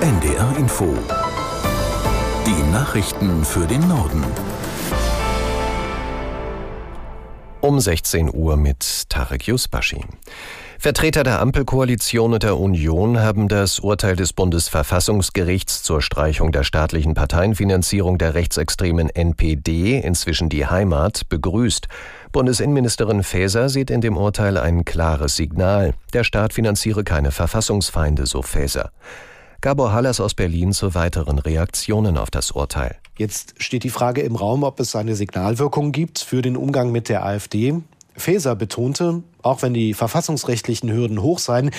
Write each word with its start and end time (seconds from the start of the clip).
NDR 0.00 0.56
Info. 0.56 0.94
Die 2.46 2.72
Nachrichten 2.72 3.44
für 3.44 3.66
den 3.66 3.86
Norden. 3.86 4.24
Um 7.60 7.78
16 7.78 8.34
Uhr 8.34 8.56
mit 8.56 9.10
Tarek 9.10 9.46
Yusbashi. 9.46 10.02
Vertreter 10.78 11.22
der 11.22 11.42
Ampelkoalition 11.42 12.32
und 12.32 12.42
der 12.42 12.56
Union 12.56 13.18
haben 13.20 13.48
das 13.48 13.78
Urteil 13.78 14.16
des 14.16 14.32
Bundesverfassungsgerichts 14.32 15.82
zur 15.82 16.00
Streichung 16.00 16.50
der 16.50 16.64
staatlichen 16.64 17.12
Parteienfinanzierung 17.12 18.16
der 18.16 18.32
rechtsextremen 18.32 19.10
NPD, 19.10 20.00
inzwischen 20.00 20.48
die 20.48 20.64
Heimat, 20.64 21.28
begrüßt. 21.28 21.88
Bundesinnenministerin 22.32 23.22
Faeser 23.22 23.68
sieht 23.68 23.90
in 23.90 24.00
dem 24.00 24.16
Urteil 24.16 24.56
ein 24.56 24.86
klares 24.86 25.36
Signal. 25.36 25.92
Der 26.14 26.24
Staat 26.24 26.54
finanziere 26.54 27.04
keine 27.04 27.32
Verfassungsfeinde, 27.32 28.24
so 28.24 28.40
Faeser. 28.40 28.92
Gabor 29.62 29.92
Hallas 29.92 30.20
aus 30.20 30.32
Berlin 30.32 30.72
zu 30.72 30.94
weiteren 30.94 31.38
Reaktionen 31.38 32.16
auf 32.16 32.30
das 32.30 32.52
Urteil. 32.52 32.96
Jetzt 33.18 33.62
steht 33.62 33.84
die 33.84 33.90
Frage 33.90 34.22
im 34.22 34.34
Raum, 34.34 34.62
ob 34.62 34.80
es 34.80 34.96
eine 34.96 35.14
Signalwirkung 35.14 35.92
gibt 35.92 36.20
für 36.20 36.40
den 36.40 36.56
Umgang 36.56 36.90
mit 36.90 37.10
der 37.10 37.26
AfD. 37.26 37.74
Faeser 38.16 38.56
betonte, 38.56 39.22
auch 39.42 39.60
wenn 39.60 39.74
die 39.74 39.92
verfassungsrechtlichen 39.92 40.90
Hürden 40.90 41.20
hoch 41.20 41.38
seien, 41.38 41.72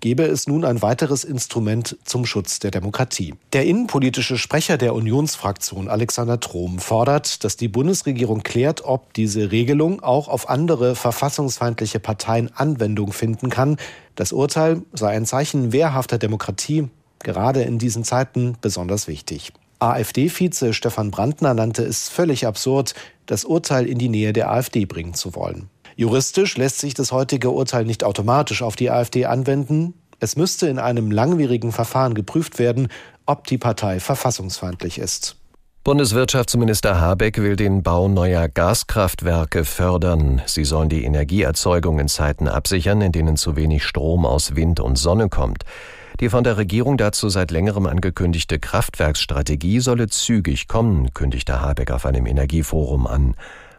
gebe 0.00 0.24
es 0.24 0.48
nun 0.48 0.64
ein 0.64 0.82
weiteres 0.82 1.22
Instrument 1.22 1.96
zum 2.04 2.26
Schutz 2.26 2.58
der 2.58 2.72
Demokratie. 2.72 3.34
Der 3.52 3.64
innenpolitische 3.66 4.36
Sprecher 4.36 4.76
der 4.76 4.94
Unionsfraktion 4.94 5.88
Alexander 5.88 6.40
Trom 6.40 6.80
fordert, 6.80 7.44
dass 7.44 7.56
die 7.56 7.68
Bundesregierung 7.68 8.42
klärt, 8.42 8.84
ob 8.84 9.14
diese 9.14 9.52
Regelung 9.52 10.02
auch 10.02 10.26
auf 10.26 10.48
andere 10.48 10.96
verfassungsfeindliche 10.96 12.00
Parteien 12.00 12.50
Anwendung 12.52 13.12
finden 13.12 13.48
kann. 13.48 13.76
Das 14.16 14.32
Urteil 14.32 14.82
sei 14.92 15.10
ein 15.10 15.26
Zeichen 15.26 15.72
wehrhafter 15.72 16.18
Demokratie, 16.18 16.88
gerade 17.20 17.62
in 17.62 17.78
diesen 17.78 18.04
Zeiten 18.04 18.56
besonders 18.60 19.08
wichtig. 19.08 19.52
AfD-Vize 19.80 20.74
Stefan 20.74 21.10
Brandner 21.10 21.54
nannte 21.54 21.84
es 21.84 22.08
völlig 22.08 22.46
absurd, 22.46 22.94
das 23.26 23.44
Urteil 23.44 23.86
in 23.86 23.98
die 23.98 24.08
Nähe 24.08 24.32
der 24.32 24.50
AfD 24.50 24.86
bringen 24.86 25.14
zu 25.14 25.34
wollen. 25.34 25.68
Juristisch 25.96 26.56
lässt 26.56 26.78
sich 26.78 26.94
das 26.94 27.12
heutige 27.12 27.50
Urteil 27.50 27.84
nicht 27.84 28.04
automatisch 28.04 28.62
auf 28.62 28.76
die 28.76 28.90
AfD 28.90 29.26
anwenden. 29.26 29.94
Es 30.20 30.36
müsste 30.36 30.68
in 30.68 30.78
einem 30.78 31.10
langwierigen 31.10 31.72
Verfahren 31.72 32.14
geprüft 32.14 32.58
werden, 32.58 32.88
ob 33.26 33.46
die 33.46 33.58
Partei 33.58 34.00
verfassungsfeindlich 34.00 34.98
ist. 34.98 35.36
Bundeswirtschaftsminister 35.84 37.00
Habeck 37.00 37.38
will 37.38 37.56
den 37.56 37.82
Bau 37.82 38.08
neuer 38.08 38.48
Gaskraftwerke 38.48 39.64
fördern. 39.64 40.42
Sie 40.44 40.64
sollen 40.64 40.88
die 40.88 41.04
Energieerzeugung 41.04 41.98
in 41.98 42.08
Zeiten 42.08 42.46
absichern, 42.46 43.00
in 43.00 43.12
denen 43.12 43.36
zu 43.36 43.56
wenig 43.56 43.84
Strom 43.84 44.26
aus 44.26 44.54
Wind 44.54 44.80
und 44.80 44.96
Sonne 44.96 45.28
kommt. 45.28 45.64
Die 46.20 46.30
von 46.30 46.42
der 46.42 46.56
Regierung 46.56 46.96
dazu 46.96 47.28
seit 47.28 47.52
längerem 47.52 47.86
angekündigte 47.86 48.58
Kraftwerksstrategie 48.58 49.78
solle 49.78 50.08
zügig 50.08 50.66
kommen, 50.66 51.14
kündigte 51.14 51.60
Habeck 51.60 51.92
auf 51.92 52.06
einem 52.06 52.26
Energieforum 52.26 53.06
an. 53.06 53.34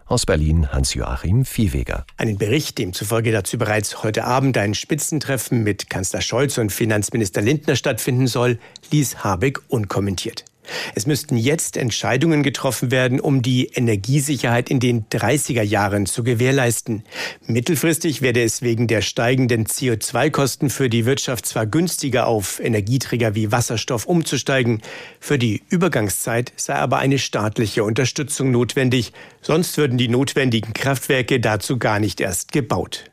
Aus 0.05 0.25
Berlin 0.25 0.71
Hans-Joachim 0.71 1.43
Viehweger. 1.43 2.05
Einen 2.15 2.37
Bericht, 2.37 2.77
demzufolge 2.77 3.33
dazu 3.33 3.57
bereits 3.57 4.03
heute 4.03 4.23
Abend 4.23 4.57
ein 4.57 4.73
Spitzentreffen 4.73 5.63
mit 5.63 5.89
Kanzler 5.89 6.21
Scholz 6.21 6.57
und 6.57 6.71
Finanzminister 6.71 7.41
Lindner 7.41 7.75
stattfinden 7.75 8.27
soll, 8.27 8.57
ließ 8.89 9.21
Habeck 9.21 9.59
unkommentiert. 9.67 10.45
Es 10.95 11.05
müssten 11.05 11.37
jetzt 11.37 11.77
Entscheidungen 11.77 12.43
getroffen 12.43 12.91
werden, 12.91 13.19
um 13.19 13.41
die 13.41 13.67
Energiesicherheit 13.67 14.69
in 14.69 14.79
den 14.79 15.05
30er 15.09 15.61
Jahren 15.61 16.05
zu 16.05 16.23
gewährleisten. 16.23 17.03
Mittelfristig 17.45 18.21
werde 18.21 18.43
es 18.43 18.61
wegen 18.61 18.87
der 18.87 19.01
steigenden 19.01 19.65
CO2-Kosten 19.65 20.69
für 20.69 20.89
die 20.89 21.05
Wirtschaft 21.05 21.45
zwar 21.45 21.65
günstiger 21.65 22.27
auf 22.27 22.59
Energieträger 22.59 23.35
wie 23.35 23.51
Wasserstoff 23.51 24.05
umzusteigen, 24.05 24.81
für 25.19 25.37
die 25.37 25.61
Übergangszeit 25.69 26.53
sei 26.55 26.75
aber 26.75 26.99
eine 26.99 27.19
staatliche 27.19 27.83
Unterstützung 27.83 28.51
notwendig, 28.51 29.13
sonst 29.41 29.77
würden 29.77 29.97
die 29.97 30.07
notwendigen 30.07 30.73
Kraftwerke 30.73 31.39
dazu 31.39 31.77
gar 31.77 31.99
nicht 31.99 32.21
erst 32.21 32.51
gebaut. 32.51 33.05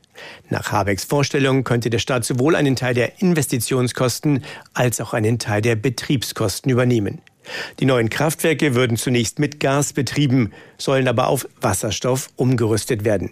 Nach 0.49 0.71
Habecks 0.71 1.03
Vorstellung 1.03 1.63
könnte 1.63 1.89
der 1.89 1.99
Staat 1.99 2.25
sowohl 2.25 2.55
einen 2.55 2.75
Teil 2.75 2.93
der 2.93 3.21
Investitionskosten 3.21 4.43
als 4.73 5.01
auch 5.01 5.13
einen 5.13 5.39
Teil 5.39 5.61
der 5.61 5.75
Betriebskosten 5.75 6.71
übernehmen. 6.71 7.21
Die 7.79 7.85
neuen 7.85 8.09
Kraftwerke 8.09 8.75
würden 8.75 8.97
zunächst 8.97 9.39
mit 9.39 9.59
Gas 9.59 9.93
betrieben, 9.93 10.51
sollen 10.77 11.07
aber 11.07 11.27
auf 11.27 11.47
Wasserstoff 11.61 12.29
umgerüstet 12.35 13.05
werden. 13.05 13.31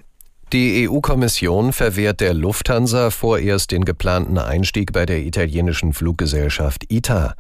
Die 0.53 0.87
EU-Kommission 0.87 1.73
verwehrt 1.73 2.21
der 2.21 2.33
Lufthansa 2.33 3.09
vorerst 3.09 3.71
den 3.71 3.83
geplanten 3.83 4.37
Einstieg 4.37 4.93
bei 4.93 5.05
der 5.05 5.19
italienischen 5.19 5.91
Fluggesellschaft 5.91 6.91
ITA. 6.91 7.35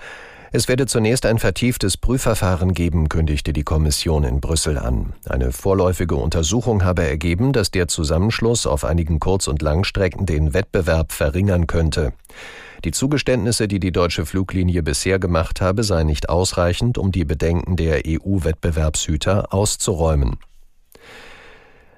Es 0.51 0.67
werde 0.67 0.85
zunächst 0.85 1.25
ein 1.25 1.37
vertieftes 1.37 1.97
Prüfverfahren 1.97 2.73
geben, 2.73 3.09
kündigte 3.09 3.51
die 3.51 3.63
Kommission 3.63 4.23
in 4.23 4.39
Brüssel 4.39 4.77
an. 4.77 5.13
Eine 5.27 5.51
vorläufige 5.51 6.15
Untersuchung 6.15 6.83
habe 6.83 7.03
ergeben, 7.03 7.51
dass 7.51 7.71
der 7.71 7.87
Zusammenschluss 7.87 8.65
auf 8.65 8.85
einigen 8.85 9.19
Kurz- 9.19 9.47
und 9.47 9.61
Langstrecken 9.61 10.25
den 10.25 10.53
Wettbewerb 10.53 11.11
verringern 11.11 11.67
könnte. 11.67 12.13
Die 12.83 12.91
Zugeständnisse, 12.91 13.67
die 13.67 13.79
die 13.79 13.91
deutsche 13.91 14.25
Fluglinie 14.25 14.83
bisher 14.83 15.19
gemacht 15.19 15.61
habe, 15.61 15.83
seien 15.83 16.07
nicht 16.07 16.29
ausreichend, 16.29 16.97
um 16.97 17.11
die 17.11 17.25
Bedenken 17.25 17.75
der 17.75 18.03
EU-Wettbewerbshüter 18.05 19.53
auszuräumen. 19.53 20.37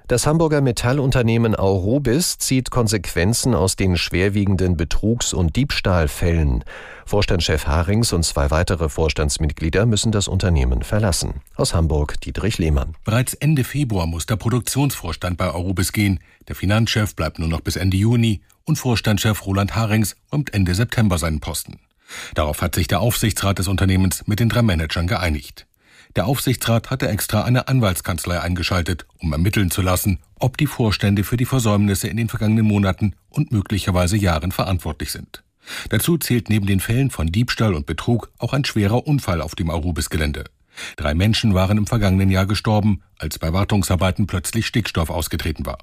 Das 0.08 0.26
Hamburger 0.26 0.62
Metallunternehmen 0.62 1.54
Aurobis 1.54 2.38
zieht 2.38 2.70
Konsequenzen 2.70 3.54
aus 3.54 3.76
den 3.76 3.98
schwerwiegenden 3.98 4.74
Betrugs- 4.74 5.34
und 5.34 5.54
Diebstahlfällen. 5.54 6.64
Vorstandschef 7.04 7.66
Harings 7.66 8.14
und 8.14 8.24
zwei 8.24 8.50
weitere 8.50 8.88
Vorstandsmitglieder 8.88 9.84
müssen 9.84 10.10
das 10.10 10.26
Unternehmen 10.26 10.80
verlassen. 10.80 11.42
Aus 11.56 11.74
Hamburg 11.74 12.18
Dietrich 12.22 12.56
Lehmann. 12.56 12.94
Bereits 13.04 13.34
Ende 13.34 13.64
Februar 13.64 14.06
muss 14.06 14.24
der 14.24 14.36
Produktionsvorstand 14.36 15.36
bei 15.36 15.50
Aurobis 15.50 15.92
gehen. 15.92 16.20
Der 16.48 16.54
Finanzchef 16.54 17.14
bleibt 17.14 17.38
nur 17.38 17.48
noch 17.48 17.60
bis 17.60 17.76
Ende 17.76 17.98
Juni 17.98 18.40
und 18.64 18.76
Vorstandschef 18.76 19.44
Roland 19.44 19.76
Harings 19.76 20.16
räumt 20.32 20.54
Ende 20.54 20.74
September 20.74 21.18
seinen 21.18 21.40
Posten. 21.40 21.80
Darauf 22.34 22.62
hat 22.62 22.74
sich 22.74 22.88
der 22.88 23.00
Aufsichtsrat 23.00 23.58
des 23.58 23.68
Unternehmens 23.68 24.26
mit 24.26 24.40
den 24.40 24.48
drei 24.48 24.62
Managern 24.62 25.06
geeinigt. 25.06 25.66
Der 26.16 26.26
Aufsichtsrat 26.26 26.90
hatte 26.90 27.08
extra 27.08 27.42
eine 27.42 27.68
Anwaltskanzlei 27.68 28.40
eingeschaltet, 28.40 29.06
um 29.18 29.32
ermitteln 29.32 29.70
zu 29.70 29.82
lassen, 29.82 30.18
ob 30.38 30.56
die 30.56 30.66
Vorstände 30.66 31.24
für 31.24 31.36
die 31.36 31.44
Versäumnisse 31.44 32.08
in 32.08 32.16
den 32.16 32.28
vergangenen 32.28 32.66
Monaten 32.66 33.14
und 33.28 33.52
möglicherweise 33.52 34.16
Jahren 34.16 34.52
verantwortlich 34.52 35.12
sind. 35.12 35.42
Dazu 35.90 36.16
zählt 36.16 36.48
neben 36.48 36.66
den 36.66 36.80
Fällen 36.80 37.10
von 37.10 37.26
Diebstahl 37.26 37.74
und 37.74 37.86
Betrug 37.86 38.30
auch 38.38 38.52
ein 38.52 38.64
schwerer 38.64 39.06
Unfall 39.06 39.42
auf 39.42 39.54
dem 39.54 39.70
Arubis-Gelände. 39.70 40.44
Drei 40.96 41.14
Menschen 41.14 41.54
waren 41.54 41.76
im 41.76 41.86
vergangenen 41.86 42.30
Jahr 42.30 42.46
gestorben, 42.46 43.02
als 43.18 43.38
bei 43.38 43.52
Wartungsarbeiten 43.52 44.26
plötzlich 44.26 44.66
Stickstoff 44.66 45.10
ausgetreten 45.10 45.66
war. 45.66 45.78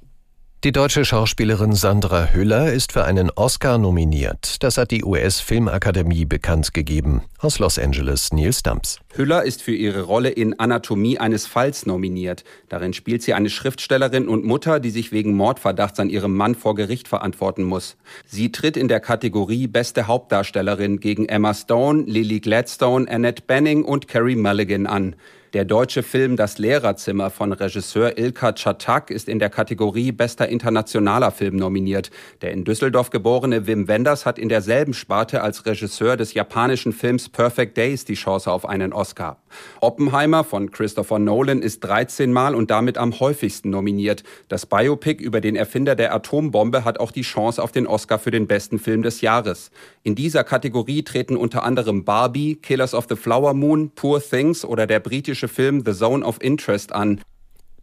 Die 0.66 0.72
deutsche 0.72 1.06
Schauspielerin 1.06 1.76
Sandra 1.76 2.34
Hüller 2.34 2.74
ist 2.74 2.92
für 2.92 3.04
einen 3.04 3.30
Oscar 3.30 3.78
nominiert. 3.78 4.64
Das 4.64 4.80
hat 4.80 4.90
die 4.90 5.04
US-Filmakademie 5.04 6.26
bekannt 6.26 6.74
gegeben. 6.74 7.22
Aus 7.38 7.60
Los 7.60 7.78
Angeles 7.78 8.32
Neil 8.32 8.52
Stumps. 8.52 9.00
Hüller 9.14 9.44
ist 9.44 9.62
für 9.62 9.76
ihre 9.76 10.02
Rolle 10.02 10.30
in 10.30 10.60
Anatomie 10.60 11.20
eines 11.20 11.46
Falls 11.46 11.86
nominiert. 11.86 12.44
Darin 12.68 12.94
spielt 12.94 13.22
sie 13.22 13.36
eine 13.36 13.52
Schriftstellerin 13.52 14.28
und 14.28 14.44
Mutter, 14.44 14.80
die 14.80 14.90
sich 14.90 15.12
wegen 15.12 15.36
Mordverdachts 15.36 16.00
an 16.00 16.10
ihrem 16.10 16.36
Mann 16.36 16.56
vor 16.56 16.74
Gericht 16.74 17.08
verantworten 17.08 17.64
muss. 17.64 17.96
Sie 18.26 18.52
tritt 18.52 18.76
in 18.76 18.88
der 18.88 19.02
Kategorie 19.02 19.68
Beste 19.68 20.08
Hauptdarstellerin 20.08 21.00
gegen 21.00 21.30
Emma 21.30 21.54
Stone, 21.54 22.06
Lily 22.08 22.40
Gladstone, 22.40 23.08
Annette 23.08 23.44
Benning 23.46 23.84
und 23.84 24.08
Carrie 24.08 24.36
Mulligan 24.36 24.88
an. 24.88 25.16
Der 25.56 25.64
deutsche 25.64 26.04
Film 26.04 26.36
Das 26.36 26.58
Lehrerzimmer 26.58 27.30
von 27.30 27.54
Regisseur 27.54 28.18
Ilka 28.18 28.52
Chatak 28.52 29.10
ist 29.10 29.30
in 29.30 29.40
der 29.40 29.50
Kategorie 29.50 30.12
Bester 30.12 30.50
internationaler 30.50 31.32
Film 31.32 31.56
nominiert. 31.56 32.12
Der 32.42 32.52
in 32.52 32.66
Düsseldorf 32.66 33.10
geborene 33.10 33.66
Wim 33.66 33.88
Wenders 33.88 34.26
hat 34.26 34.38
in 34.38 34.50
derselben 34.50 34.94
Sparte 34.94 35.42
als 35.42 35.66
Regisseur 35.66 36.18
des 36.18 36.34
japanischen 36.34 36.92
Films 36.92 37.30
Perfect 37.30 37.78
Days 37.78 38.04
die 38.04 38.16
Chance 38.16 38.52
auf 38.52 38.68
einen 38.68 38.92
Oscar. 38.92 39.38
Oppenheimer 39.80 40.44
von 40.44 40.72
Christopher 40.72 41.20
Nolan 41.20 41.62
ist 41.62 41.80
13 41.86 42.34
Mal 42.34 42.54
und 42.54 42.70
damit 42.70 42.98
am 42.98 43.18
häufigsten 43.18 43.70
nominiert. 43.70 44.24
Das 44.50 44.66
Biopic 44.66 45.24
über 45.24 45.40
den 45.40 45.56
Erfinder 45.56 45.96
der 45.96 46.14
Atombombe 46.14 46.84
hat 46.84 47.00
auch 47.00 47.12
die 47.12 47.22
Chance 47.22 47.64
auf 47.64 47.72
den 47.72 47.88
Oscar 47.88 48.20
für 48.20 48.32
den 48.32 48.48
besten 48.48 48.78
Film 48.78 49.04
des 49.04 49.22
Jahres. 49.22 49.72
In 50.04 50.16
dieser 50.16 50.44
Kategorie 50.44 51.04
treten 51.04 51.38
unter 51.38 51.64
anderem 51.64 52.04
Barbie, 52.04 52.56
Killers 52.56 52.94
of 52.94 53.06
the 53.08 53.16
Flower 53.16 53.54
Moon, 53.54 53.92
Poor 53.96 54.22
Things 54.22 54.66
oder 54.66 54.86
der 54.86 55.00
britische 55.00 55.45
Film 55.48 55.84
The 55.86 55.94
Zone 55.94 56.26
of 56.26 56.42
Interest 56.42 56.94
an. 56.94 57.22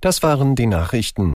Das 0.01 0.23
waren 0.23 0.55
die 0.55 0.67
Nachrichten. 0.67 1.33